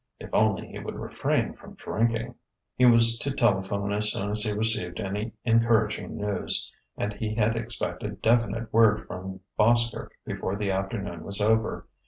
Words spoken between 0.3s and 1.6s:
only he would refrain